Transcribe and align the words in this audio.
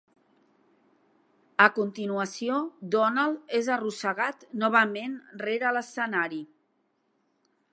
A 1.65 1.67
continuació, 1.75 2.57
Donald 2.95 3.53
és 3.59 3.69
arrossegat 3.75 4.47
novament 4.63 5.15
rere 5.45 5.75
l'escenari. 5.79 6.41